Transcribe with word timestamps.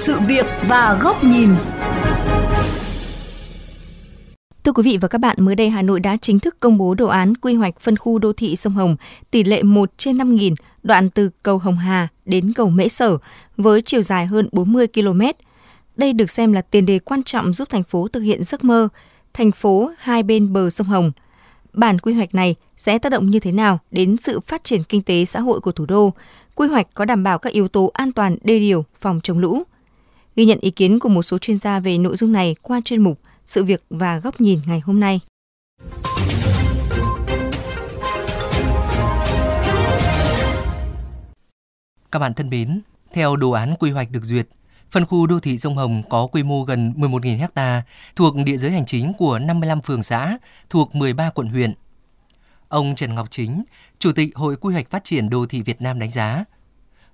sự 0.00 0.20
việc 0.26 0.46
và 0.68 0.98
góc 1.02 1.24
nhìn. 1.24 1.54
Thưa 4.64 4.72
quý 4.72 4.82
vị 4.82 4.98
và 5.00 5.08
các 5.08 5.18
bạn, 5.18 5.36
mới 5.40 5.54
đây 5.54 5.70
Hà 5.70 5.82
Nội 5.82 6.00
đã 6.00 6.16
chính 6.16 6.40
thức 6.40 6.60
công 6.60 6.78
bố 6.78 6.94
đồ 6.94 7.06
án 7.06 7.34
quy 7.34 7.54
hoạch 7.54 7.80
phân 7.80 7.96
khu 7.96 8.18
đô 8.18 8.32
thị 8.32 8.56
sông 8.56 8.72
Hồng 8.72 8.96
tỷ 9.30 9.44
lệ 9.44 9.62
1 9.62 9.90
trên 9.96 10.18
5.000 10.18 10.54
đoạn 10.82 11.10
từ 11.10 11.30
cầu 11.42 11.58
Hồng 11.58 11.76
Hà 11.76 12.08
đến 12.24 12.52
cầu 12.52 12.70
Mễ 12.70 12.88
Sở 12.88 13.18
với 13.56 13.82
chiều 13.82 14.02
dài 14.02 14.26
hơn 14.26 14.48
40 14.52 14.86
km. 14.86 15.20
Đây 15.96 16.12
được 16.12 16.30
xem 16.30 16.52
là 16.52 16.62
tiền 16.62 16.86
đề 16.86 16.98
quan 16.98 17.22
trọng 17.22 17.52
giúp 17.52 17.68
thành 17.70 17.82
phố 17.82 18.08
thực 18.08 18.20
hiện 18.20 18.44
giấc 18.44 18.64
mơ 18.64 18.88
thành 19.34 19.52
phố 19.52 19.90
hai 19.98 20.22
bên 20.22 20.52
bờ 20.52 20.70
sông 20.70 20.86
Hồng. 20.86 21.12
Bản 21.72 21.98
quy 21.98 22.14
hoạch 22.14 22.34
này 22.34 22.54
sẽ 22.76 22.98
tác 22.98 23.12
động 23.12 23.30
như 23.30 23.40
thế 23.40 23.52
nào 23.52 23.78
đến 23.90 24.16
sự 24.16 24.40
phát 24.40 24.64
triển 24.64 24.82
kinh 24.82 25.02
tế 25.02 25.24
xã 25.24 25.40
hội 25.40 25.60
của 25.60 25.72
thủ 25.72 25.86
đô? 25.86 26.12
Quy 26.54 26.68
hoạch 26.68 26.86
có 26.94 27.04
đảm 27.04 27.22
bảo 27.22 27.38
các 27.38 27.52
yếu 27.52 27.68
tố 27.68 27.90
an 27.94 28.12
toàn 28.12 28.36
đê 28.42 28.58
điều, 28.58 28.84
phòng 29.00 29.20
chống 29.22 29.38
lũ? 29.38 29.62
Ghi 30.40 30.46
nhận 30.46 30.58
ý 30.60 30.70
kiến 30.70 30.98
của 30.98 31.08
một 31.08 31.22
số 31.22 31.38
chuyên 31.38 31.58
gia 31.58 31.80
về 31.80 31.98
nội 31.98 32.16
dung 32.16 32.32
này 32.32 32.56
qua 32.62 32.80
chuyên 32.84 33.02
mục 33.02 33.20
Sự 33.46 33.64
việc 33.64 33.84
và 33.90 34.18
góc 34.18 34.40
nhìn 34.40 34.60
ngày 34.66 34.80
hôm 34.80 35.00
nay. 35.00 35.20
Các 42.12 42.18
bạn 42.18 42.34
thân 42.34 42.50
mến, 42.50 42.80
theo 43.12 43.36
đồ 43.36 43.50
án 43.50 43.74
quy 43.78 43.90
hoạch 43.90 44.10
được 44.10 44.24
duyệt, 44.24 44.48
phân 44.90 45.06
khu 45.06 45.26
đô 45.26 45.40
thị 45.40 45.58
sông 45.58 45.74
Hồng 45.74 46.02
có 46.10 46.26
quy 46.26 46.42
mô 46.42 46.62
gần 46.62 46.92
11.000 46.96 47.48
ha, 47.54 47.82
thuộc 48.16 48.34
địa 48.44 48.56
giới 48.56 48.70
hành 48.70 48.86
chính 48.86 49.12
của 49.18 49.38
55 49.38 49.80
phường 49.80 50.02
xã, 50.02 50.38
thuộc 50.70 50.94
13 50.94 51.30
quận 51.30 51.48
huyện. 51.48 51.74
Ông 52.68 52.94
Trần 52.94 53.14
Ngọc 53.14 53.30
Chính, 53.30 53.62
Chủ 53.98 54.12
tịch 54.12 54.36
Hội 54.36 54.56
Quy 54.56 54.72
hoạch 54.72 54.90
Phát 54.90 55.04
triển 55.04 55.30
Đô 55.30 55.46
thị 55.46 55.62
Việt 55.62 55.82
Nam 55.82 55.98
đánh 55.98 56.10
giá, 56.10 56.44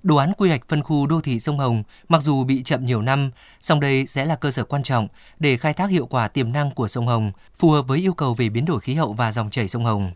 Đồ 0.02 0.16
án 0.16 0.33
quy 0.36 0.48
hoạch 0.48 0.69
phân 0.69 0.83
khu 0.83 1.06
đô 1.06 1.20
thị 1.20 1.39
sông 1.39 1.58
Hồng 1.58 1.83
mặc 2.08 2.22
dù 2.22 2.44
bị 2.44 2.62
chậm 2.62 2.84
nhiều 2.84 3.02
năm, 3.02 3.30
song 3.61 3.80
đây 3.80 4.06
sẽ 4.06 4.25
là 4.25 4.36
cơ 4.36 4.50
sở 4.50 4.64
quan 4.64 4.83
trọng 4.83 5.08
để 5.39 5.56
khai 5.56 5.72
thác 5.72 5.91
hiệu 5.91 6.06
quả 6.06 6.28
tiềm 6.28 6.52
năng 6.52 6.70
của 6.70 6.89
sông 6.89 7.06
Hồng, 7.06 7.33
phù 7.55 7.70
hợp 7.70 7.83
với 7.83 7.98
yêu 7.98 8.14
cầu 8.14 8.34
về 8.34 8.48
biến 8.48 8.64
đổi 8.64 8.80
khí 8.80 8.94
hậu 8.94 9.12
và 9.12 9.33
dòng 9.33 9.50
chảy 9.50 9.69
sông 9.69 9.84
Hồng. 9.84 10.12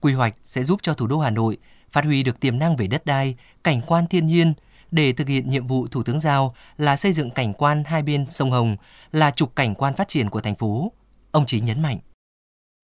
Quy 0.00 0.12
hoạch 0.12 0.34
sẽ 0.42 0.62
giúp 0.62 0.80
cho 0.82 0.94
thủ 0.94 1.06
đô 1.06 1.18
Hà 1.18 1.30
Nội 1.30 1.56
phát 1.90 2.04
huy 2.04 2.22
được 2.22 2.40
tiềm 2.40 2.58
năng 2.58 2.76
về 2.76 2.86
đất 2.86 3.06
đai, 3.06 3.36
cảnh 3.64 3.80
quan 3.86 4.06
thiên 4.06 4.26
nhiên 4.26 4.52
để 4.90 5.12
thực 5.12 5.28
hiện 5.28 5.50
nhiệm 5.50 5.66
vụ 5.66 5.86
Thủ 5.88 6.02
tướng 6.02 6.20
giao 6.20 6.54
là 6.76 6.96
xây 6.96 7.12
dựng 7.12 7.30
cảnh 7.30 7.52
quan 7.52 7.82
hai 7.86 8.02
bên 8.02 8.26
sông 8.26 8.50
Hồng 8.50 8.76
là 9.12 9.30
trục 9.30 9.56
cảnh 9.56 9.74
quan 9.74 9.94
phát 9.94 10.08
triển 10.08 10.30
của 10.30 10.40
thành 10.40 10.54
phố. 10.54 10.92
Ông 11.30 11.46
Chí 11.46 11.60
nhấn 11.60 11.82
mạnh. 11.82 11.96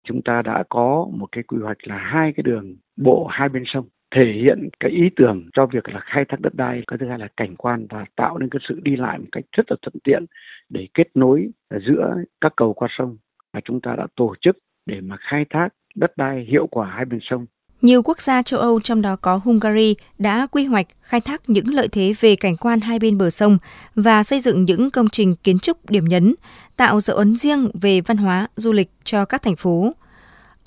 Chúng 0.08 0.20
ta 0.24 0.42
đã 0.44 0.64
có 0.68 1.06
một 1.12 1.27
cái 1.33 1.44
quy 1.48 1.58
hoạch 1.62 1.77
là 1.83 1.96
hai 2.12 2.33
cái 2.36 2.42
đường 2.42 2.77
bộ 2.96 3.27
hai 3.30 3.48
bên 3.48 3.62
sông 3.74 3.88
thể 4.16 4.33
hiện 4.42 4.69
cái 4.80 4.91
ý 4.91 5.03
tưởng 5.16 5.48
cho 5.53 5.66
việc 5.66 5.89
là 5.89 6.00
khai 6.05 6.25
thác 6.28 6.41
đất 6.41 6.55
đai 6.55 6.83
cái 6.86 6.98
thứ 6.98 7.06
hai 7.08 7.19
là 7.19 7.28
cảnh 7.36 7.56
quan 7.56 7.86
và 7.91 8.05
tạo 8.17 8.39
nên 8.39 8.48
cái 8.50 8.61
sự 8.69 8.80
đi 8.83 8.97
lại 8.97 9.19
một 9.19 9.28
cách 9.33 9.44
rất 9.56 9.70
là 9.70 9.77
thuận 9.83 9.94
tiện 10.05 10.25
để 10.69 10.89
kết 10.94 11.11
nối 11.14 11.48
giữa 11.86 12.14
các 12.41 12.52
cầu 12.56 12.72
qua 12.72 12.89
sông 12.98 13.17
và 13.52 13.61
chúng 13.64 13.80
ta 13.80 13.94
đã 13.98 14.06
tổ 14.17 14.34
chức 14.41 14.58
để 14.86 15.00
mà 15.00 15.17
khai 15.20 15.44
thác 15.50 15.69
đất 15.94 16.17
đai 16.17 16.47
hiệu 16.50 16.67
quả 16.67 16.91
hai 16.91 17.05
bên 17.05 17.20
sông 17.22 17.47
nhiều 17.83 18.02
quốc 18.02 18.20
gia 18.20 18.42
châu 18.42 18.61
Âu 18.61 18.80
trong 18.80 19.02
đó 19.02 19.17
có 19.17 19.41
Hungary 19.44 19.94
đã 20.19 20.47
quy 20.50 20.64
hoạch 20.64 20.86
khai 21.00 21.20
thác 21.20 21.42
những 21.47 21.74
lợi 21.74 21.89
thế 21.92 22.14
về 22.20 22.36
cảnh 22.36 22.56
quan 22.56 22.80
hai 22.80 22.98
bên 22.98 23.19
bờ 23.19 23.30
sông 23.30 23.58
và 23.95 24.22
xây 24.22 24.41
dựng 24.41 24.64
những 24.64 24.91
công 24.91 25.08
trình 25.08 25.36
kiến 25.36 25.58
trúc 25.58 25.91
điểm 25.91 26.05
nhấn, 26.05 26.34
tạo 26.77 27.00
dấu 27.00 27.17
ấn 27.17 27.36
riêng 27.36 27.70
về 27.74 28.00
văn 28.00 28.17
hóa, 28.17 28.48
du 28.56 28.72
lịch 28.72 28.91
cho 29.05 29.24
các 29.24 29.42
thành 29.42 29.56
phố. 29.56 29.91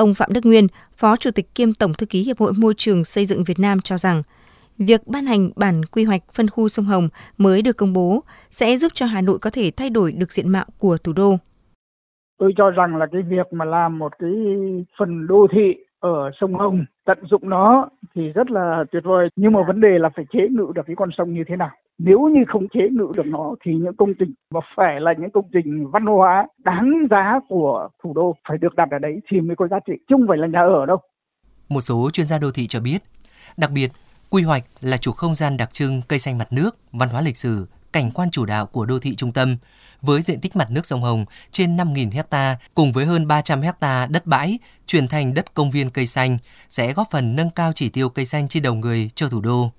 Ông 0.03 0.13
Phạm 0.13 0.29
Đức 0.33 0.45
Nguyên, 0.45 0.67
Phó 0.93 1.15
Chủ 1.15 1.29
tịch 1.35 1.55
kiêm 1.55 1.73
Tổng 1.73 1.93
thư 1.97 2.05
ký 2.05 2.23
Hiệp 2.23 2.37
hội 2.39 2.51
Môi 2.61 2.73
trường 2.77 3.03
Xây 3.03 3.25
dựng 3.25 3.43
Việt 3.43 3.59
Nam 3.59 3.79
cho 3.79 3.97
rằng, 3.97 4.21
việc 4.77 5.01
ban 5.07 5.25
hành 5.25 5.49
bản 5.55 5.85
quy 5.85 6.03
hoạch 6.03 6.21
phân 6.33 6.49
khu 6.49 6.67
sông 6.67 6.85
Hồng 6.85 7.07
mới 7.37 7.61
được 7.61 7.77
công 7.77 7.93
bố 7.93 8.23
sẽ 8.49 8.77
giúp 8.77 8.91
cho 8.93 9.05
Hà 9.05 9.21
Nội 9.21 9.38
có 9.41 9.50
thể 9.53 9.72
thay 9.78 9.89
đổi 9.89 10.11
được 10.11 10.31
diện 10.31 10.50
mạo 10.50 10.66
của 10.79 10.97
thủ 11.03 11.13
đô. 11.13 11.35
Tôi 12.39 12.53
cho 12.57 12.69
rằng 12.69 12.95
là 12.95 13.05
cái 13.11 13.22
việc 13.22 13.53
mà 13.53 13.66
làm 13.66 14.00
một 14.00 14.11
cái 14.19 14.31
phần 15.00 15.28
đô 15.28 15.47
thị 15.51 15.75
ở 16.00 16.31
sông 16.41 16.55
Hồng 16.55 16.85
tận 17.05 17.17
dụng 17.31 17.49
nó 17.49 17.89
thì 18.16 18.22
rất 18.35 18.51
là 18.51 18.83
tuyệt 18.91 19.03
vời 19.05 19.29
nhưng 19.35 19.51
mà 19.51 19.59
vấn 19.67 19.81
đề 19.81 19.99
là 19.99 20.09
phải 20.16 20.25
chế 20.33 20.39
ngự 20.51 20.72
được 20.75 20.81
cái 20.88 20.95
con 20.95 21.09
sông 21.17 21.33
như 21.33 21.44
thế 21.47 21.55
nào 21.55 21.72
nếu 21.97 22.19
như 22.19 22.39
không 22.47 22.67
chế 22.73 22.81
ngự 22.91 23.11
được 23.15 23.25
nó 23.25 23.55
thì 23.65 23.71
những 23.73 23.95
công 23.97 24.13
trình 24.19 24.33
mà 24.53 24.59
phải 24.75 25.01
là 25.01 25.13
những 25.19 25.31
công 25.31 25.45
trình 25.53 25.91
văn 25.91 26.05
hóa 26.05 26.47
đáng 26.57 26.91
giá 27.11 27.39
của 27.49 27.89
thủ 28.03 28.13
đô 28.13 28.35
phải 28.47 28.57
được 28.57 28.75
đặt 28.75 28.87
ở 28.91 28.99
đấy 28.99 29.21
thì 29.31 29.41
mới 29.41 29.55
có 29.55 29.67
giá 29.67 29.79
trị 29.87 29.93
chứ 30.09 30.15
không 30.15 30.27
phải 30.27 30.37
là 30.37 30.47
nhà 30.47 30.59
ở 30.59 30.85
đâu. 30.85 30.97
Một 31.69 31.81
số 31.81 32.09
chuyên 32.13 32.27
gia 32.27 32.37
đô 32.37 32.51
thị 32.51 32.67
cho 32.67 32.79
biết, 32.79 32.97
đặc 33.57 33.71
biệt 33.73 33.91
quy 34.29 34.43
hoạch 34.43 34.63
là 34.81 34.97
chủ 34.97 35.11
không 35.11 35.33
gian 35.33 35.57
đặc 35.57 35.69
trưng 35.71 36.01
cây 36.07 36.19
xanh 36.19 36.37
mặt 36.37 36.47
nước, 36.53 36.77
văn 36.91 37.09
hóa 37.09 37.21
lịch 37.21 37.37
sử, 37.37 37.67
cảnh 37.93 38.11
quan 38.11 38.31
chủ 38.31 38.45
đạo 38.45 38.65
của 38.65 38.85
đô 38.85 38.99
thị 38.99 39.15
trung 39.15 39.31
tâm 39.31 39.57
với 40.01 40.21
diện 40.21 40.41
tích 40.41 40.55
mặt 40.55 40.71
nước 40.71 40.85
sông 40.85 41.01
Hồng 41.01 41.25
trên 41.51 41.77
5.000 41.77 42.11
hecta 42.11 42.57
cùng 42.75 42.91
với 42.93 43.05
hơn 43.05 43.27
300 43.27 43.61
hecta 43.61 44.07
đất 44.09 44.25
bãi 44.25 44.59
chuyển 44.85 45.07
thành 45.07 45.33
đất 45.33 45.53
công 45.53 45.71
viên 45.71 45.89
cây 45.89 46.05
xanh 46.05 46.37
sẽ 46.69 46.93
góp 46.93 47.11
phần 47.11 47.35
nâng 47.35 47.49
cao 47.49 47.71
chỉ 47.75 47.89
tiêu 47.89 48.09
cây 48.09 48.25
xanh 48.25 48.47
trên 48.47 48.63
đầu 48.63 48.75
người 48.75 49.09
cho 49.15 49.29
thủ 49.29 49.41
đô. 49.41 49.71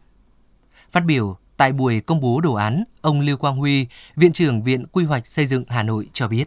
Phát 0.93 1.05
biểu 1.07 1.37
Tại 1.57 1.73
buổi 1.73 2.01
công 2.07 2.21
bố 2.21 2.41
đồ 2.41 2.55
án, 2.55 2.85
ông 3.03 3.21
Lưu 3.21 3.37
Quang 3.37 3.57
Huy, 3.57 3.87
Viện 4.17 4.33
trưởng 4.33 4.63
Viện 4.63 4.87
Quy 4.93 5.05
hoạch 5.05 5.27
Xây 5.27 5.47
dựng 5.47 5.65
Hà 5.69 5.83
Nội 5.83 6.09
cho 6.13 6.29
biết. 6.29 6.45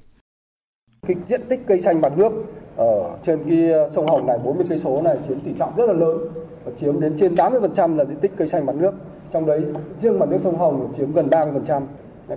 Cái 1.08 1.16
diện 1.28 1.42
tích 1.50 1.64
cây 1.68 1.82
xanh 1.82 2.02
mặt 2.02 2.18
nước 2.18 2.32
ở 2.76 3.18
trên 3.24 3.44
cái 3.50 3.90
sông 3.96 4.08
Hồng 4.08 4.28
này 4.28 4.38
40 4.44 4.66
cây 4.70 4.80
số 4.84 5.02
này 5.02 5.18
chiếm 5.28 5.40
tỷ 5.40 5.52
trọng 5.60 5.76
rất 5.78 5.86
là 5.86 5.94
lớn 5.94 6.18
và 6.66 6.72
chiếm 6.80 7.00
đến 7.00 7.18
trên 7.20 7.36
80% 7.36 7.96
là 7.96 8.06
diện 8.06 8.20
tích 8.20 8.32
cây 8.38 8.48
xanh 8.48 8.66
mặt 8.66 8.76
nước. 8.76 8.94
Trong 9.34 9.46
đấy 9.46 9.62
riêng 10.02 10.20
mặt 10.20 10.30
nước 10.30 10.40
sông 10.44 10.58
Hồng 10.58 10.94
chiếm 10.98 11.14
gần 11.14 11.30
30%. 11.30 11.82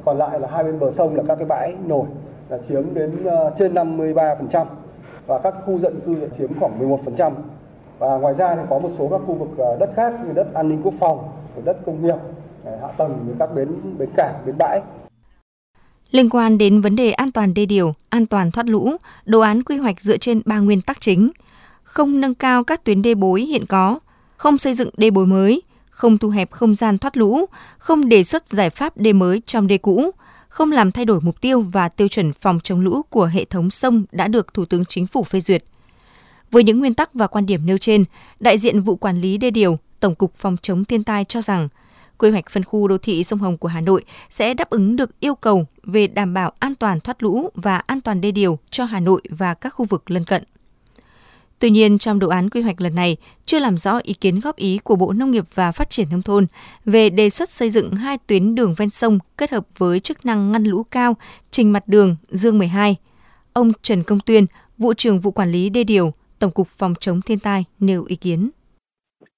Còn 0.04 0.18
lại 0.18 0.40
là 0.40 0.48
hai 0.50 0.64
bên 0.64 0.78
bờ 0.78 0.90
sông 0.90 1.16
là 1.16 1.22
các 1.28 1.34
cái 1.34 1.46
bãi 1.46 1.74
nổi 1.86 2.06
là 2.48 2.58
chiếm 2.68 2.94
đến 2.94 3.24
ờ, 3.24 3.54
trên 3.58 3.74
53% 3.74 4.66
và 5.26 5.38
các 5.38 5.54
khu 5.64 5.78
dân 5.78 6.00
cư 6.06 6.28
chiếm 6.38 6.60
khoảng 6.60 6.96
11%. 6.96 7.32
Và 7.98 8.16
ngoài 8.16 8.34
ra 8.34 8.54
thì 8.54 8.62
có 8.70 8.78
một 8.78 8.90
số 8.98 9.08
các 9.08 9.20
khu 9.26 9.34
vực 9.34 9.48
ờ, 9.58 9.76
đất 9.76 9.90
khác 9.96 10.14
như 10.26 10.32
đất 10.32 10.54
an 10.54 10.68
ninh 10.68 10.80
quốc 10.82 10.94
phòng, 10.98 11.28
đất 11.64 11.76
công 11.86 12.02
nghiệp 12.02 12.16
hạ 12.64 12.88
tầng 12.98 13.24
với 13.26 13.34
các 13.38 13.54
bến 13.54 13.68
bến 13.98 14.08
cảng, 14.16 14.42
bến 14.46 14.54
bãi. 14.58 14.80
Liên 16.10 16.30
quan 16.30 16.58
đến 16.58 16.80
vấn 16.80 16.96
đề 16.96 17.10
an 17.10 17.32
toàn 17.32 17.54
đê 17.54 17.66
điều, 17.66 17.92
an 18.08 18.26
toàn 18.26 18.50
thoát 18.50 18.66
lũ, 18.66 18.96
đồ 19.24 19.40
án 19.40 19.62
quy 19.62 19.76
hoạch 19.76 20.00
dựa 20.00 20.16
trên 20.16 20.42
ba 20.44 20.58
nguyên 20.58 20.82
tắc 20.82 21.00
chính: 21.00 21.30
không 21.82 22.20
nâng 22.20 22.34
cao 22.34 22.64
các 22.64 22.84
tuyến 22.84 23.02
đê 23.02 23.14
bối 23.14 23.42
hiện 23.42 23.66
có, 23.66 23.98
không 24.36 24.58
xây 24.58 24.74
dựng 24.74 24.90
đê 24.96 25.10
bối 25.10 25.26
mới, 25.26 25.62
không 25.90 26.18
thu 26.18 26.28
hẹp 26.28 26.50
không 26.50 26.74
gian 26.74 26.98
thoát 26.98 27.16
lũ, 27.16 27.46
không 27.78 28.08
đề 28.08 28.24
xuất 28.24 28.48
giải 28.48 28.70
pháp 28.70 28.96
đê 28.96 29.12
mới 29.12 29.42
trong 29.46 29.66
đê 29.66 29.78
cũ, 29.78 30.10
không 30.48 30.72
làm 30.72 30.92
thay 30.92 31.04
đổi 31.04 31.20
mục 31.20 31.40
tiêu 31.40 31.60
và 31.60 31.88
tiêu 31.88 32.08
chuẩn 32.08 32.32
phòng 32.32 32.60
chống 32.62 32.80
lũ 32.80 33.02
của 33.02 33.24
hệ 33.24 33.44
thống 33.44 33.70
sông 33.70 34.04
đã 34.12 34.28
được 34.28 34.54
Thủ 34.54 34.64
tướng 34.64 34.84
Chính 34.84 35.06
phủ 35.06 35.24
phê 35.24 35.40
duyệt. 35.40 35.64
Với 36.50 36.64
những 36.64 36.80
nguyên 36.80 36.94
tắc 36.94 37.14
và 37.14 37.26
quan 37.26 37.46
điểm 37.46 37.66
nêu 37.66 37.78
trên, 37.78 38.04
đại 38.40 38.58
diện 38.58 38.80
vụ 38.80 38.96
quản 38.96 39.20
lý 39.20 39.38
đê 39.38 39.50
điều, 39.50 39.78
Tổng 40.00 40.14
cục 40.14 40.34
Phòng 40.34 40.56
chống 40.62 40.84
thiên 40.84 41.04
tai 41.04 41.24
cho 41.24 41.42
rằng 41.42 41.68
quy 42.20 42.30
hoạch 42.30 42.50
phân 42.50 42.64
khu 42.64 42.88
đô 42.88 42.98
thị 42.98 43.24
sông 43.24 43.38
Hồng 43.38 43.58
của 43.58 43.68
Hà 43.68 43.80
Nội 43.80 44.04
sẽ 44.30 44.54
đáp 44.54 44.70
ứng 44.70 44.96
được 44.96 45.20
yêu 45.20 45.34
cầu 45.34 45.66
về 45.82 46.06
đảm 46.06 46.34
bảo 46.34 46.52
an 46.58 46.74
toàn 46.74 47.00
thoát 47.00 47.22
lũ 47.22 47.50
và 47.54 47.78
an 47.78 48.00
toàn 48.00 48.20
đê 48.20 48.32
điều 48.32 48.58
cho 48.70 48.84
Hà 48.84 49.00
Nội 49.00 49.22
và 49.30 49.54
các 49.54 49.70
khu 49.70 49.84
vực 49.84 50.10
lân 50.10 50.24
cận. 50.24 50.42
Tuy 51.58 51.70
nhiên, 51.70 51.98
trong 51.98 52.18
đồ 52.18 52.28
án 52.28 52.50
quy 52.50 52.60
hoạch 52.60 52.80
lần 52.80 52.94
này 52.94 53.16
chưa 53.44 53.58
làm 53.58 53.78
rõ 53.78 53.98
ý 54.02 54.14
kiến 54.14 54.40
góp 54.40 54.56
ý 54.56 54.78
của 54.78 54.96
Bộ 54.96 55.12
Nông 55.12 55.30
nghiệp 55.30 55.44
và 55.54 55.72
Phát 55.72 55.90
triển 55.90 56.10
Nông 56.10 56.22
thôn 56.22 56.46
về 56.84 57.10
đề 57.10 57.30
xuất 57.30 57.52
xây 57.52 57.70
dựng 57.70 57.94
hai 57.94 58.18
tuyến 58.18 58.54
đường 58.54 58.74
ven 58.74 58.90
sông 58.90 59.18
kết 59.36 59.50
hợp 59.50 59.66
với 59.78 60.00
chức 60.00 60.26
năng 60.26 60.50
ngăn 60.50 60.64
lũ 60.64 60.82
cao 60.82 61.16
trình 61.50 61.72
mặt 61.72 61.88
đường 61.88 62.16
Dương 62.28 62.58
12. 62.58 62.96
Ông 63.52 63.72
Trần 63.82 64.02
Công 64.02 64.20
Tuyên, 64.20 64.46
vụ 64.78 64.94
trưởng 64.94 65.20
vụ 65.20 65.30
quản 65.30 65.52
lý 65.52 65.70
đê 65.70 65.84
điều, 65.84 66.12
Tổng 66.38 66.50
cục 66.50 66.68
Phòng 66.78 66.94
chống 67.00 67.22
thiên 67.22 67.38
tai 67.38 67.64
nêu 67.78 68.04
ý 68.04 68.16
kiến. 68.16 68.50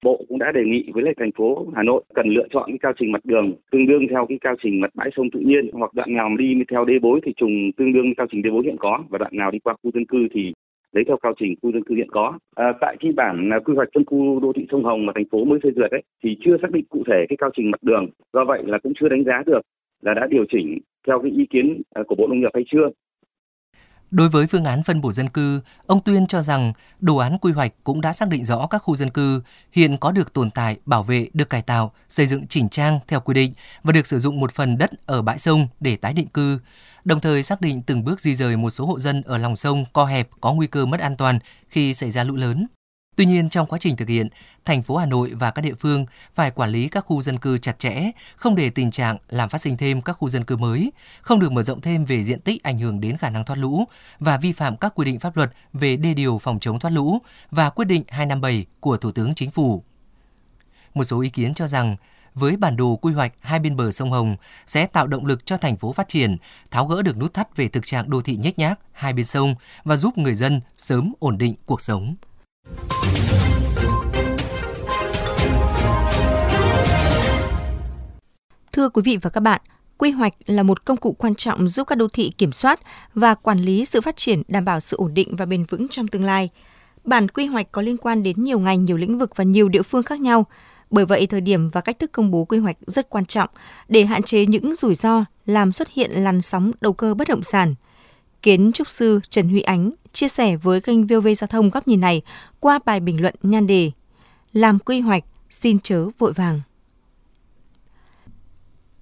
Bộ 0.03 0.25
cũng 0.29 0.39
đã 0.39 0.51
đề 0.51 0.63
nghị 0.65 0.85
với 0.93 1.03
lại 1.03 1.13
thành 1.19 1.31
phố 1.31 1.67
Hà 1.75 1.83
Nội 1.83 2.03
cần 2.13 2.27
lựa 2.27 2.47
chọn 2.49 2.63
cái 2.67 2.77
cao 2.81 2.93
trình 2.99 3.11
mặt 3.11 3.25
đường 3.25 3.53
tương 3.71 3.87
đương 3.87 4.07
theo 4.09 4.25
cái 4.29 4.37
cao 4.41 4.55
trình 4.63 4.81
mặt 4.81 4.91
bãi 4.93 5.09
sông 5.15 5.29
tự 5.31 5.39
nhiên 5.39 5.69
hoặc 5.73 5.93
đoạn 5.93 6.13
nào 6.13 6.29
đi 6.37 6.55
theo 6.71 6.85
đê 6.85 6.99
bối 6.99 7.19
thì 7.25 7.33
trùng 7.37 7.71
tương 7.77 7.93
đương 7.93 8.15
cao 8.17 8.27
trình 8.31 8.41
đê 8.41 8.49
bối 8.49 8.63
hiện 8.65 8.77
có 8.79 9.03
và 9.09 9.17
đoạn 9.17 9.31
nào 9.35 9.51
đi 9.51 9.59
qua 9.59 9.75
khu 9.83 9.91
dân 9.93 10.05
cư 10.05 10.27
thì 10.33 10.53
lấy 10.91 11.03
theo 11.07 11.17
cao 11.17 11.33
trình 11.39 11.55
khu 11.61 11.71
dân 11.71 11.83
cư 11.83 11.95
hiện 11.95 12.09
có. 12.11 12.37
À, 12.55 12.73
tại 12.81 12.95
khi 12.99 13.11
bản 13.11 13.49
à, 13.53 13.59
quy 13.59 13.73
hoạch 13.75 13.89
phân 13.93 14.05
khu 14.05 14.39
đô 14.39 14.53
thị 14.53 14.65
sông 14.71 14.83
Hồng 14.83 15.05
mà 15.05 15.13
thành 15.15 15.29
phố 15.31 15.45
mới 15.45 15.59
phê 15.63 15.69
duyệt 15.75 15.91
ấy 15.91 16.03
thì 16.23 16.37
chưa 16.45 16.57
xác 16.61 16.71
định 16.71 16.85
cụ 16.89 17.03
thể 17.07 17.25
cái 17.29 17.37
cao 17.37 17.49
trình 17.55 17.71
mặt 17.71 17.83
đường. 17.83 18.07
Do 18.33 18.45
vậy 18.45 18.63
là 18.65 18.77
cũng 18.77 18.93
chưa 18.99 19.09
đánh 19.09 19.23
giá 19.23 19.43
được 19.45 19.61
là 20.01 20.13
đã 20.13 20.27
điều 20.29 20.45
chỉnh 20.49 20.79
theo 21.07 21.19
cái 21.19 21.31
ý 21.31 21.45
kiến 21.49 21.81
à, 21.93 22.03
của 22.07 22.15
Bộ 22.15 22.27
Nông 22.27 22.39
nghiệp 22.39 22.51
hay 22.53 22.63
chưa. 22.71 22.89
Đối 24.13 24.29
với 24.29 24.47
phương 24.47 24.65
án 24.65 24.83
phân 24.83 25.01
bổ 25.01 25.11
dân 25.11 25.29
cư, 25.29 25.61
ông 25.87 25.99
Tuyên 25.99 26.27
cho 26.27 26.41
rằng 26.41 26.73
đồ 26.99 27.17
án 27.17 27.37
quy 27.37 27.51
hoạch 27.51 27.73
cũng 27.83 28.01
đã 28.01 28.13
xác 28.13 28.29
định 28.29 28.45
rõ 28.45 28.67
các 28.67 28.77
khu 28.77 28.95
dân 28.95 29.09
cư 29.09 29.41
hiện 29.71 29.97
có 29.97 30.11
được 30.11 30.33
tồn 30.33 30.49
tại, 30.49 30.77
bảo 30.85 31.03
vệ, 31.03 31.27
được 31.33 31.49
cải 31.49 31.61
tạo, 31.61 31.91
xây 32.09 32.27
dựng 32.27 32.47
chỉnh 32.47 32.69
trang 32.69 32.99
theo 33.07 33.19
quy 33.19 33.33
định 33.33 33.53
và 33.83 33.91
được 33.91 34.07
sử 34.07 34.19
dụng 34.19 34.39
một 34.39 34.53
phần 34.53 34.77
đất 34.77 34.91
ở 35.05 35.21
bãi 35.21 35.39
sông 35.39 35.67
để 35.79 35.95
tái 35.95 36.13
định 36.13 36.27
cư, 36.27 36.59
đồng 37.05 37.19
thời 37.19 37.43
xác 37.43 37.61
định 37.61 37.81
từng 37.81 38.03
bước 38.03 38.19
di 38.19 38.35
rời 38.35 38.57
một 38.57 38.69
số 38.69 38.85
hộ 38.85 38.99
dân 38.99 39.21
ở 39.21 39.37
lòng 39.37 39.55
sông 39.55 39.85
co 39.93 40.05
hẹp 40.05 40.29
có 40.41 40.53
nguy 40.53 40.67
cơ 40.67 40.85
mất 40.85 40.99
an 40.99 41.17
toàn 41.17 41.39
khi 41.69 41.93
xảy 41.93 42.11
ra 42.11 42.23
lũ 42.23 42.35
lớn. 42.35 42.67
Tuy 43.15 43.25
nhiên 43.25 43.49
trong 43.49 43.67
quá 43.67 43.79
trình 43.81 43.95
thực 43.95 44.09
hiện, 44.09 44.27
thành 44.65 44.83
phố 44.83 44.97
Hà 44.97 45.05
Nội 45.05 45.31
và 45.33 45.51
các 45.51 45.61
địa 45.61 45.73
phương 45.79 46.05
phải 46.35 46.51
quản 46.51 46.69
lý 46.69 46.87
các 46.87 47.05
khu 47.05 47.21
dân 47.21 47.37
cư 47.37 47.57
chặt 47.57 47.79
chẽ, 47.79 48.11
không 48.35 48.55
để 48.55 48.69
tình 48.69 48.91
trạng 48.91 49.17
làm 49.29 49.49
phát 49.49 49.57
sinh 49.57 49.77
thêm 49.77 50.01
các 50.01 50.13
khu 50.13 50.29
dân 50.29 50.43
cư 50.43 50.57
mới, 50.57 50.91
không 51.21 51.39
được 51.39 51.51
mở 51.51 51.63
rộng 51.63 51.81
thêm 51.81 52.05
về 52.05 52.23
diện 52.23 52.39
tích 52.39 52.63
ảnh 52.63 52.79
hưởng 52.79 53.01
đến 53.01 53.17
khả 53.17 53.29
năng 53.29 53.45
thoát 53.45 53.55
lũ 53.55 53.85
và 54.19 54.37
vi 54.37 54.51
phạm 54.51 54.77
các 54.77 54.95
quy 54.95 55.05
định 55.05 55.19
pháp 55.19 55.37
luật 55.37 55.51
về 55.73 55.97
đê 55.97 56.13
điều 56.13 56.37
phòng 56.37 56.59
chống 56.59 56.79
thoát 56.79 56.91
lũ 56.91 57.19
và 57.51 57.69
quyết 57.69 57.85
định 57.85 58.03
257 58.07 58.65
của 58.79 58.97
Thủ 58.97 59.11
tướng 59.11 59.35
Chính 59.35 59.51
phủ. 59.51 59.83
Một 60.93 61.03
số 61.03 61.19
ý 61.19 61.29
kiến 61.29 61.53
cho 61.53 61.67
rằng 61.67 61.95
với 62.35 62.57
bản 62.57 62.77
đồ 62.77 62.95
quy 62.95 63.13
hoạch 63.13 63.33
hai 63.39 63.59
bên 63.59 63.75
bờ 63.75 63.91
sông 63.91 64.11
Hồng 64.11 64.35
sẽ 64.65 64.85
tạo 64.85 65.07
động 65.07 65.25
lực 65.25 65.45
cho 65.45 65.57
thành 65.57 65.77
phố 65.77 65.93
phát 65.93 66.07
triển, 66.07 66.37
tháo 66.71 66.87
gỡ 66.87 67.01
được 67.01 67.17
nút 67.17 67.33
thắt 67.33 67.57
về 67.57 67.67
thực 67.67 67.85
trạng 67.85 68.09
đô 68.09 68.21
thị 68.21 68.35
nhếch 68.35 68.59
nhác 68.59 68.79
hai 68.91 69.13
bên 69.13 69.25
sông 69.25 69.55
và 69.83 69.95
giúp 69.95 70.17
người 70.17 70.35
dân 70.35 70.61
sớm 70.77 71.13
ổn 71.19 71.37
định 71.37 71.55
cuộc 71.65 71.81
sống. 71.81 72.15
Thưa 78.71 78.89
quý 78.89 79.01
vị 79.05 79.17
và 79.21 79.29
các 79.29 79.39
bạn, 79.39 79.61
quy 79.97 80.11
hoạch 80.11 80.33
là 80.45 80.63
một 80.63 80.85
công 80.85 80.97
cụ 80.97 81.15
quan 81.19 81.35
trọng 81.35 81.67
giúp 81.67 81.87
các 81.87 81.95
đô 81.95 82.07
thị 82.07 82.31
kiểm 82.37 82.51
soát 82.51 82.79
và 83.13 83.35
quản 83.35 83.59
lý 83.59 83.85
sự 83.85 84.01
phát 84.01 84.15
triển 84.15 84.41
đảm 84.47 84.65
bảo 84.65 84.79
sự 84.79 84.97
ổn 84.97 85.13
định 85.13 85.35
và 85.35 85.45
bền 85.45 85.65
vững 85.65 85.87
trong 85.87 86.07
tương 86.07 86.23
lai. 86.23 86.49
Bản 87.03 87.27
quy 87.27 87.45
hoạch 87.45 87.71
có 87.71 87.81
liên 87.81 87.97
quan 87.97 88.23
đến 88.23 88.43
nhiều 88.43 88.59
ngành, 88.59 88.85
nhiều 88.85 88.97
lĩnh 88.97 89.17
vực 89.17 89.35
và 89.35 89.43
nhiều 89.43 89.69
địa 89.69 89.81
phương 89.81 90.03
khác 90.03 90.19
nhau. 90.19 90.45
Bởi 90.89 91.05
vậy, 91.05 91.27
thời 91.27 91.41
điểm 91.41 91.69
và 91.69 91.81
cách 91.81 91.99
thức 91.99 92.11
công 92.11 92.31
bố 92.31 92.45
quy 92.45 92.57
hoạch 92.57 92.77
rất 92.87 93.09
quan 93.09 93.25
trọng 93.25 93.49
để 93.87 94.05
hạn 94.05 94.23
chế 94.23 94.45
những 94.45 94.75
rủi 94.75 94.95
ro 94.95 95.25
làm 95.45 95.71
xuất 95.71 95.89
hiện 95.89 96.11
làn 96.11 96.41
sóng 96.41 96.71
đầu 96.81 96.93
cơ 96.93 97.13
bất 97.13 97.27
động 97.27 97.43
sản. 97.43 97.75
Kiến 98.43 98.71
trúc 98.73 98.89
sư 98.89 99.19
Trần 99.29 99.49
Huy 99.49 99.61
Ánh 99.61 99.91
chia 100.13 100.27
sẻ 100.27 100.55
với 100.55 100.81
kênh 100.81 101.07
VOV 101.07 101.27
Giao 101.37 101.47
thông 101.47 101.69
góc 101.69 101.87
nhìn 101.87 102.01
này 102.01 102.21
qua 102.59 102.79
bài 102.85 102.99
bình 102.99 103.21
luận 103.21 103.35
nhan 103.43 103.67
đề 103.67 103.91
Làm 104.53 104.79
quy 104.79 104.99
hoạch, 104.99 105.23
xin 105.49 105.79
chớ 105.79 106.05
vội 106.19 106.33
vàng. 106.33 106.61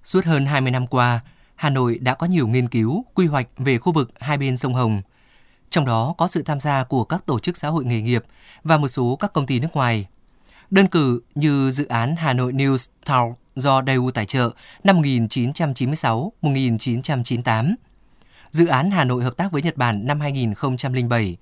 Suốt 0.03 0.25
hơn 0.25 0.45
20 0.45 0.71
năm 0.71 0.88
qua, 0.88 1.19
Hà 1.55 1.69
Nội 1.69 1.97
đã 2.01 2.13
có 2.13 2.27
nhiều 2.27 2.47
nghiên 2.47 2.67
cứu, 2.67 3.05
quy 3.13 3.27
hoạch 3.27 3.47
về 3.57 3.77
khu 3.77 3.93
vực 3.93 4.11
hai 4.19 4.38
bên 4.38 4.57
sông 4.57 4.73
Hồng. 4.73 5.01
Trong 5.69 5.85
đó 5.85 6.15
có 6.17 6.27
sự 6.27 6.44
tham 6.44 6.59
gia 6.59 6.83
của 6.83 7.03
các 7.03 7.25
tổ 7.25 7.39
chức 7.39 7.57
xã 7.57 7.69
hội 7.69 7.85
nghề 7.85 8.01
nghiệp 8.01 8.25
và 8.63 8.77
một 8.77 8.87
số 8.87 9.15
các 9.15 9.33
công 9.33 9.45
ty 9.45 9.59
nước 9.59 9.73
ngoài. 9.73 10.07
Đơn 10.69 10.87
cử 10.87 11.21
như 11.35 11.71
dự 11.71 11.85
án 11.85 12.15
Hà 12.15 12.33
Nội 12.33 12.53
News 12.53 12.87
Town 13.05 13.33
do 13.55 13.81
Daewoo 13.81 14.11
tài 14.11 14.25
trợ 14.25 14.51
năm 14.83 15.01
1996-1998, 15.01 17.75
dự 18.51 18.65
án 18.65 18.92
Hà 18.92 19.03
Nội 19.03 19.24
hợp 19.24 19.38
tác 19.38 19.51
với 19.51 19.62
Nhật 19.62 19.77
Bản 19.77 20.07
năm 20.07 20.19
2007, 20.19 21.38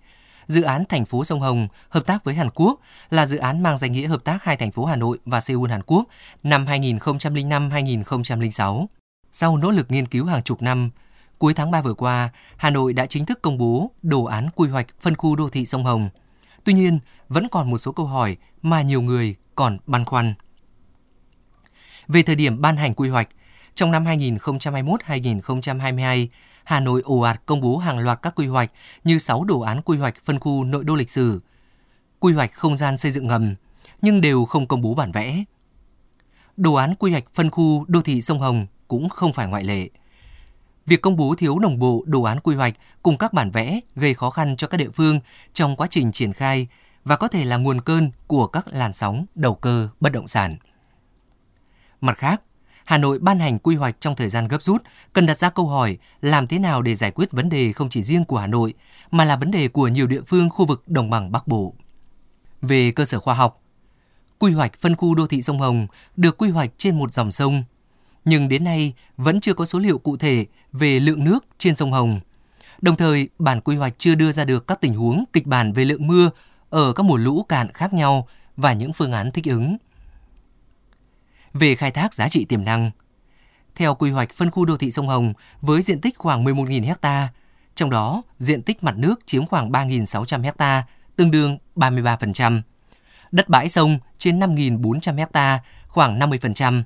dự 0.48 0.62
án 0.62 0.84
thành 0.90 1.06
phố 1.06 1.24
sông 1.24 1.40
Hồng 1.40 1.68
hợp 1.90 2.06
tác 2.06 2.24
với 2.24 2.36
Hàn 2.36 2.50
Quốc 2.50 2.80
là 3.10 3.26
dự 3.26 3.38
án 3.38 3.64
mang 3.64 3.78
danh 3.78 3.92
nghĩa 3.92 4.08
hợp 4.08 4.24
tác 4.24 4.44
hai 4.44 4.58
thành 4.58 4.72
phố 4.72 4.86
Hà 4.86 4.96
Nội 4.96 5.18
và 5.26 5.40
Seoul 5.40 5.70
Hàn 5.70 5.82
Quốc 5.84 6.08
năm 6.44 6.66
2005-2006. 6.66 8.86
Sau 9.32 9.58
nỗ 9.58 9.72
lực 9.72 9.92
nghiên 9.92 10.06
cứu 10.06 10.26
hàng 10.26 10.44
chục 10.44 10.62
năm, 10.62 10.90
cuối 11.38 11.54
tháng 11.54 11.72
3 11.72 11.82
vừa 11.82 11.94
qua, 11.94 12.30
Hà 12.58 12.70
Nội 12.70 12.94
đã 12.94 13.06
chính 13.06 13.26
thức 13.26 13.42
công 13.42 13.58
bố 13.58 13.92
đồ 14.02 14.24
án 14.24 14.50
quy 14.56 14.70
hoạch 14.70 14.88
phân 15.02 15.16
khu 15.16 15.36
đô 15.36 15.50
thị 15.50 15.66
sông 15.66 15.84
Hồng. 15.84 16.10
Tuy 16.64 16.74
nhiên, 16.74 17.00
vẫn 17.30 17.50
còn 17.50 17.70
một 17.70 17.78
số 17.78 17.92
câu 17.92 18.06
hỏi 18.06 18.38
mà 18.62 18.82
nhiều 18.82 19.02
người 19.02 19.36
còn 19.56 19.78
băn 19.86 20.06
khoăn. 20.06 20.34
Về 22.08 22.24
thời 22.24 22.36
điểm 22.36 22.62
ban 22.62 22.78
hành 22.78 22.94
quy 22.94 23.10
hoạch, 23.10 23.30
trong 23.76 23.92
năm 23.92 24.06
2021-2022, 24.06 26.28
Hà 26.70 26.80
Nội 26.80 27.02
ồ 27.06 27.20
ạt 27.20 27.42
công 27.46 27.62
bố 27.62 27.78
hàng 27.78 28.00
loạt 28.00 28.22
các 28.22 28.36
quy 28.36 28.48
hoạch 28.48 28.72
như 29.04 29.18
6 29.18 29.44
đồ 29.44 29.60
án 29.60 29.82
quy 29.82 29.98
hoạch 29.98 30.16
phân 30.24 30.40
khu 30.40 30.64
nội 30.64 30.84
đô 30.84 30.96
lịch 30.96 31.10
sử, 31.10 31.42
quy 32.20 32.34
hoạch 32.34 32.54
không 32.54 32.76
gian 32.76 32.98
xây 32.98 33.12
dựng 33.12 33.28
ngầm, 33.28 33.56
nhưng 34.02 34.22
đều 34.22 34.46
không 34.46 34.68
công 34.68 34.82
bố 34.82 34.94
bản 34.94 35.12
vẽ. 35.12 35.44
Đồ 36.58 36.74
án 36.74 36.96
quy 36.96 37.12
hoạch 37.12 37.24
phân 37.34 37.50
khu 37.50 37.86
đô 37.88 38.02
thị 38.02 38.22
sông 38.22 38.40
Hồng 38.40 38.68
cũng 38.88 39.10
không 39.10 39.34
phải 39.34 39.48
ngoại 39.48 39.64
lệ. 39.64 39.90
Việc 40.86 41.02
công 41.02 41.16
bố 41.16 41.36
thiếu 41.38 41.60
đồng 41.60 41.80
bộ 41.80 42.04
đồ 42.06 42.24
án 42.24 42.40
quy 42.40 42.56
hoạch 42.56 42.74
cùng 43.04 43.18
các 43.18 43.34
bản 43.34 43.52
vẽ 43.52 43.80
gây 43.96 44.14
khó 44.14 44.30
khăn 44.30 44.56
cho 44.56 44.68
các 44.68 44.78
địa 44.78 44.90
phương 44.90 45.20
trong 45.54 45.76
quá 45.76 45.88
trình 45.90 46.12
triển 46.12 46.34
khai 46.34 46.68
và 47.04 47.16
có 47.16 47.28
thể 47.28 47.46
là 47.46 47.58
nguồn 47.58 47.82
cơn 47.82 48.12
của 48.28 48.48
các 48.48 48.68
làn 48.68 48.94
sóng 48.94 49.26
đầu 49.36 49.56
cơ 49.56 49.90
bất 50.00 50.12
động 50.12 50.28
sản. 50.28 50.56
Mặt 52.02 52.18
khác, 52.18 52.42
Hà 52.90 52.98
Nội 52.98 53.20
ban 53.20 53.40
hành 53.40 53.60
quy 53.60 53.76
hoạch 53.76 53.96
trong 54.00 54.16
thời 54.16 54.30
gian 54.30 54.48
gấp 54.48 54.62
rút, 54.62 54.84
cần 55.14 55.26
đặt 55.26 55.38
ra 55.38 55.50
câu 55.50 55.68
hỏi 55.68 55.98
làm 56.22 56.48
thế 56.48 56.60
nào 56.60 56.82
để 56.82 56.96
giải 56.96 57.12
quyết 57.12 57.32
vấn 57.32 57.50
đề 57.50 57.74
không 57.74 57.90
chỉ 57.90 58.02
riêng 58.02 58.26
của 58.26 58.38
Hà 58.38 58.48
Nội, 58.48 58.74
mà 59.12 59.26
là 59.26 59.36
vấn 59.36 59.52
đề 59.52 59.68
của 59.68 59.88
nhiều 59.88 60.08
địa 60.08 60.22
phương 60.28 60.50
khu 60.50 60.66
vực 60.66 60.84
đồng 60.88 61.10
bằng 61.10 61.32
Bắc 61.32 61.48
Bộ. 61.48 61.74
Về 62.62 62.92
cơ 62.92 63.06
sở 63.06 63.20
khoa 63.20 63.34
học, 63.34 63.62
quy 64.40 64.52
hoạch 64.52 64.80
phân 64.80 64.96
khu 64.96 65.16
đô 65.16 65.28
thị 65.28 65.42
sông 65.42 65.60
Hồng 65.60 65.88
được 66.16 66.38
quy 66.38 66.50
hoạch 66.50 66.70
trên 66.78 66.98
một 66.98 67.14
dòng 67.14 67.32
sông, 67.32 67.64
nhưng 68.26 68.50
đến 68.50 68.64
nay 68.64 68.94
vẫn 69.18 69.40
chưa 69.40 69.54
có 69.54 69.66
số 69.66 69.80
liệu 69.80 69.98
cụ 69.98 70.18
thể 70.18 70.46
về 70.72 71.00
lượng 71.00 71.24
nước 71.24 71.46
trên 71.58 71.76
sông 71.76 71.92
Hồng. 71.92 72.20
Đồng 72.82 72.96
thời, 72.96 73.30
bản 73.40 73.62
quy 73.62 73.76
hoạch 73.76 73.94
chưa 73.98 74.16
đưa 74.16 74.32
ra 74.32 74.46
được 74.46 74.68
các 74.68 74.82
tình 74.82 74.94
huống 74.94 75.24
kịch 75.34 75.48
bản 75.48 75.74
về 75.74 75.86
lượng 75.86 76.08
mưa 76.08 76.30
ở 76.70 76.94
các 76.94 77.04
mùa 77.04 77.18
lũ 77.18 77.44
cạn 77.44 77.72
khác 77.74 77.94
nhau 77.94 78.28
và 78.58 78.74
những 78.74 78.94
phương 78.94 79.12
án 79.12 79.32
thích 79.32 79.46
ứng 79.46 79.78
về 81.54 81.76
khai 81.76 81.92
thác 81.92 82.14
giá 82.14 82.30
trị 82.30 82.46
tiềm 82.46 82.66
năng. 82.66 82.92
Theo 83.76 83.96
quy 83.96 84.12
hoạch 84.12 84.34
phân 84.34 84.52
khu 84.52 84.66
đô 84.66 84.78
thị 84.78 84.92
sông 84.92 85.08
Hồng 85.08 85.34
với 85.62 85.82
diện 85.82 86.02
tích 86.02 86.18
khoảng 86.18 86.46
11.000 86.46 86.94
ha, 87.02 87.28
trong 87.76 87.90
đó 87.90 88.24
diện 88.38 88.62
tích 88.62 88.84
mặt 88.84 88.98
nước 88.98 89.20
chiếm 89.26 89.46
khoảng 89.46 89.72
3.600 89.72 90.52
ha, 90.60 90.84
tương 91.16 91.32
đương 91.32 91.58
33%. 91.76 92.62
Đất 93.32 93.50
bãi 93.50 93.70
sông 93.70 94.00
trên 94.18 94.40
5.400 94.40 95.26
ha, 95.34 95.60
khoảng 95.88 96.20
50%. 96.20 96.84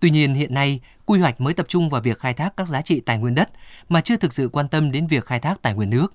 Tuy 0.00 0.10
nhiên 0.10 0.34
hiện 0.34 0.54
nay, 0.54 0.80
quy 1.06 1.20
hoạch 1.20 1.40
mới 1.40 1.54
tập 1.54 1.66
trung 1.68 1.90
vào 1.90 2.00
việc 2.00 2.18
khai 2.18 2.34
thác 2.34 2.56
các 2.56 2.68
giá 2.68 2.82
trị 2.82 3.00
tài 3.00 3.18
nguyên 3.18 3.34
đất 3.34 3.50
mà 3.88 4.00
chưa 4.00 4.16
thực 4.16 4.32
sự 4.32 4.48
quan 4.52 4.68
tâm 4.68 4.92
đến 4.92 5.06
việc 5.06 5.26
khai 5.26 5.40
thác 5.40 5.62
tài 5.62 5.74
nguyên 5.74 5.90
nước. 5.90 6.14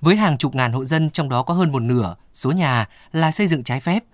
Với 0.00 0.16
hàng 0.16 0.38
chục 0.38 0.54
ngàn 0.54 0.72
hộ 0.72 0.84
dân 0.84 1.10
trong 1.10 1.28
đó 1.28 1.42
có 1.42 1.54
hơn 1.54 1.72
một 1.72 1.80
nửa 1.80 2.14
số 2.32 2.52
nhà 2.52 2.88
là 3.12 3.30
xây 3.30 3.46
dựng 3.46 3.62
trái 3.62 3.80
phép, 3.80 4.04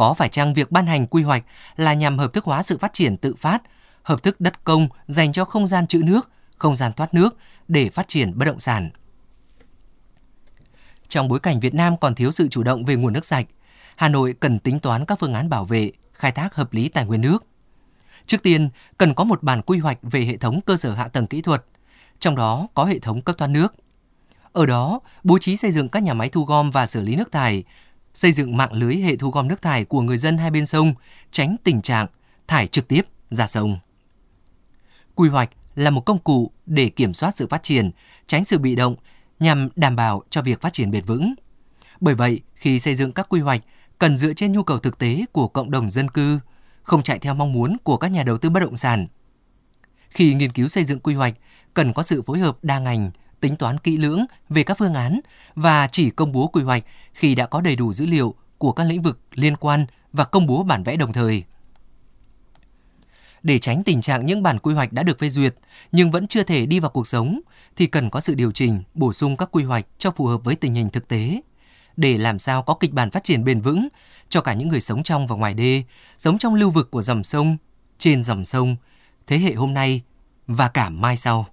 có 0.00 0.14
phải 0.14 0.28
chăng 0.28 0.54
việc 0.54 0.72
ban 0.72 0.86
hành 0.86 1.06
quy 1.06 1.22
hoạch 1.22 1.44
là 1.76 1.94
nhằm 1.94 2.18
hợp 2.18 2.32
thức 2.32 2.44
hóa 2.44 2.62
sự 2.62 2.78
phát 2.78 2.92
triển 2.92 3.16
tự 3.16 3.34
phát, 3.34 3.62
hợp 4.02 4.22
thức 4.22 4.40
đất 4.40 4.64
công 4.64 4.88
dành 5.08 5.32
cho 5.32 5.44
không 5.44 5.66
gian 5.66 5.86
trữ 5.86 6.02
nước, 6.04 6.30
không 6.58 6.76
gian 6.76 6.92
thoát 6.92 7.14
nước 7.14 7.36
để 7.68 7.90
phát 7.90 8.08
triển 8.08 8.38
bất 8.38 8.44
động 8.44 8.60
sản? 8.60 8.90
Trong 11.08 11.28
bối 11.28 11.40
cảnh 11.40 11.60
Việt 11.60 11.74
Nam 11.74 11.96
còn 11.96 12.14
thiếu 12.14 12.30
sự 12.30 12.48
chủ 12.48 12.62
động 12.62 12.84
về 12.84 12.96
nguồn 12.96 13.12
nước 13.12 13.24
sạch, 13.24 13.46
Hà 13.96 14.08
Nội 14.08 14.34
cần 14.40 14.58
tính 14.58 14.80
toán 14.80 15.04
các 15.04 15.18
phương 15.18 15.34
án 15.34 15.48
bảo 15.48 15.64
vệ, 15.64 15.92
khai 16.12 16.32
thác 16.32 16.54
hợp 16.54 16.72
lý 16.72 16.88
tài 16.88 17.04
nguyên 17.04 17.20
nước. 17.20 17.44
Trước 18.26 18.42
tiên, 18.42 18.68
cần 18.98 19.14
có 19.14 19.24
một 19.24 19.42
bản 19.42 19.62
quy 19.62 19.78
hoạch 19.78 19.98
về 20.02 20.24
hệ 20.24 20.36
thống 20.36 20.60
cơ 20.60 20.76
sở 20.76 20.94
hạ 20.94 21.08
tầng 21.08 21.26
kỹ 21.26 21.40
thuật, 21.40 21.64
trong 22.18 22.36
đó 22.36 22.68
có 22.74 22.84
hệ 22.84 22.98
thống 22.98 23.22
cấp 23.22 23.38
thoát 23.38 23.48
nước. 23.48 23.74
Ở 24.52 24.66
đó, 24.66 25.00
bố 25.24 25.38
trí 25.38 25.56
xây 25.56 25.72
dựng 25.72 25.88
các 25.88 26.02
nhà 26.02 26.14
máy 26.14 26.28
thu 26.28 26.44
gom 26.44 26.70
và 26.70 26.86
xử 26.86 27.00
lý 27.00 27.16
nước 27.16 27.32
thải, 27.32 27.64
xây 28.14 28.32
dựng 28.32 28.56
mạng 28.56 28.72
lưới 28.72 28.96
hệ 28.96 29.16
thu 29.16 29.30
gom 29.30 29.48
nước 29.48 29.62
thải 29.62 29.84
của 29.84 30.00
người 30.00 30.16
dân 30.16 30.38
hai 30.38 30.50
bên 30.50 30.66
sông, 30.66 30.94
tránh 31.30 31.56
tình 31.64 31.82
trạng 31.82 32.06
thải 32.48 32.66
trực 32.66 32.88
tiếp 32.88 33.02
ra 33.28 33.46
sông. 33.46 33.78
Quy 35.14 35.28
hoạch 35.28 35.50
là 35.74 35.90
một 35.90 36.00
công 36.00 36.18
cụ 36.18 36.50
để 36.66 36.88
kiểm 36.88 37.14
soát 37.14 37.36
sự 37.36 37.46
phát 37.46 37.62
triển, 37.62 37.90
tránh 38.26 38.44
sự 38.44 38.58
bị 38.58 38.76
động 38.76 38.96
nhằm 39.40 39.68
đảm 39.76 39.96
bảo 39.96 40.22
cho 40.30 40.42
việc 40.42 40.60
phát 40.60 40.72
triển 40.72 40.90
bền 40.90 41.04
vững. 41.04 41.34
Bởi 42.00 42.14
vậy, 42.14 42.40
khi 42.54 42.78
xây 42.78 42.94
dựng 42.94 43.12
các 43.12 43.28
quy 43.28 43.40
hoạch 43.40 43.60
cần 43.98 44.16
dựa 44.16 44.32
trên 44.32 44.52
nhu 44.52 44.62
cầu 44.62 44.78
thực 44.78 44.98
tế 44.98 45.24
của 45.32 45.48
cộng 45.48 45.70
đồng 45.70 45.90
dân 45.90 46.08
cư, 46.08 46.38
không 46.82 47.02
chạy 47.02 47.18
theo 47.18 47.34
mong 47.34 47.52
muốn 47.52 47.76
của 47.84 47.96
các 47.96 48.08
nhà 48.08 48.22
đầu 48.22 48.38
tư 48.38 48.50
bất 48.50 48.60
động 48.60 48.76
sản. 48.76 49.06
Khi 50.10 50.34
nghiên 50.34 50.52
cứu 50.52 50.68
xây 50.68 50.84
dựng 50.84 51.00
quy 51.00 51.14
hoạch, 51.14 51.34
cần 51.74 51.92
có 51.92 52.02
sự 52.02 52.22
phối 52.22 52.38
hợp 52.38 52.58
đa 52.62 52.78
ngành 52.78 53.10
tính 53.40 53.56
toán 53.56 53.78
kỹ 53.78 53.96
lưỡng 53.96 54.24
về 54.48 54.62
các 54.62 54.78
phương 54.78 54.94
án 54.94 55.20
và 55.54 55.86
chỉ 55.86 56.10
công 56.10 56.32
bố 56.32 56.46
quy 56.46 56.62
hoạch 56.62 56.84
khi 57.12 57.34
đã 57.34 57.46
có 57.46 57.60
đầy 57.60 57.76
đủ 57.76 57.92
dữ 57.92 58.06
liệu 58.06 58.34
của 58.58 58.72
các 58.72 58.84
lĩnh 58.84 59.02
vực 59.02 59.20
liên 59.34 59.56
quan 59.56 59.86
và 60.12 60.24
công 60.24 60.46
bố 60.46 60.62
bản 60.62 60.82
vẽ 60.82 60.96
đồng 60.96 61.12
thời. 61.12 61.44
Để 63.42 63.58
tránh 63.58 63.82
tình 63.82 64.00
trạng 64.00 64.26
những 64.26 64.42
bản 64.42 64.58
quy 64.58 64.74
hoạch 64.74 64.92
đã 64.92 65.02
được 65.02 65.18
phê 65.18 65.28
duyệt 65.28 65.54
nhưng 65.92 66.10
vẫn 66.10 66.26
chưa 66.26 66.42
thể 66.42 66.66
đi 66.66 66.80
vào 66.80 66.90
cuộc 66.90 67.06
sống 67.06 67.40
thì 67.76 67.86
cần 67.86 68.10
có 68.10 68.20
sự 68.20 68.34
điều 68.34 68.50
chỉnh, 68.50 68.82
bổ 68.94 69.12
sung 69.12 69.36
các 69.36 69.48
quy 69.52 69.64
hoạch 69.64 69.86
cho 69.98 70.10
phù 70.10 70.26
hợp 70.26 70.44
với 70.44 70.54
tình 70.54 70.74
hình 70.74 70.90
thực 70.90 71.08
tế 71.08 71.40
để 71.96 72.18
làm 72.18 72.38
sao 72.38 72.62
có 72.62 72.74
kịch 72.74 72.92
bản 72.92 73.10
phát 73.10 73.24
triển 73.24 73.44
bền 73.44 73.60
vững 73.60 73.88
cho 74.28 74.40
cả 74.40 74.54
những 74.54 74.68
người 74.68 74.80
sống 74.80 75.02
trong 75.02 75.26
và 75.26 75.36
ngoài 75.36 75.54
đê, 75.54 75.82
sống 76.18 76.38
trong 76.38 76.54
lưu 76.54 76.70
vực 76.70 76.90
của 76.90 77.02
dòng 77.02 77.24
sông, 77.24 77.56
trên 77.98 78.22
dòng 78.22 78.44
sông, 78.44 78.76
thế 79.26 79.38
hệ 79.38 79.54
hôm 79.54 79.74
nay 79.74 80.02
và 80.46 80.68
cả 80.68 80.88
mai 80.88 81.16
sau. 81.16 81.46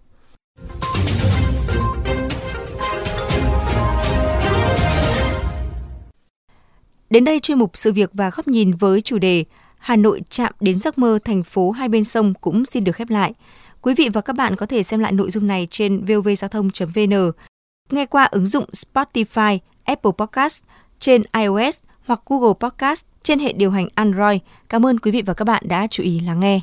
Đến 7.10 7.24
đây 7.24 7.40
chuyên 7.40 7.60
mục 7.60 7.72
sự 7.74 7.92
việc 7.94 8.10
và 8.14 8.30
góc 8.30 8.48
nhìn 8.48 8.74
với 8.74 9.02
chủ 9.02 9.18
đề 9.18 9.46
Hà 9.78 9.96
Nội 9.96 10.22
chạm 10.30 10.54
đến 10.60 10.80
giấc 10.80 10.98
mơ 10.98 11.20
thành 11.26 11.44
phố 11.44 11.72
hai 11.72 11.90
bên 11.90 12.04
sông 12.04 12.34
cũng 12.42 12.66
xin 12.66 12.84
được 12.84 12.92
khép 12.96 13.10
lại. 13.10 13.34
Quý 13.82 13.94
vị 13.94 14.10
và 14.14 14.22
các 14.22 14.36
bạn 14.36 14.56
có 14.56 14.66
thể 14.66 14.84
xem 14.84 15.00
lại 15.00 15.12
nội 15.12 15.32
dung 15.32 15.48
này 15.48 15.68
trên 15.72 16.06
vovgiao 16.06 16.50
thông.vn, 16.50 17.32
nghe 17.90 18.06
qua 18.06 18.24
ứng 18.24 18.48
dụng 18.48 18.66
Spotify, 18.72 19.58
Apple 19.84 20.12
Podcast, 20.18 20.64
trên 21.00 21.24
iOS 21.34 21.80
hoặc 22.06 22.22
Google 22.26 22.54
Podcast 22.60 23.06
trên 23.24 23.40
hệ 23.40 23.54
điều 23.54 23.72
hành 23.72 23.88
Android. 23.96 24.40
Cảm 24.70 24.86
ơn 24.86 25.00
quý 25.00 25.12
vị 25.12 25.22
và 25.22 25.34
các 25.34 25.46
bạn 25.46 25.64
đã 25.68 25.88
chú 25.88 26.04
ý 26.04 26.20
lắng 26.20 26.40
nghe. 26.40 26.60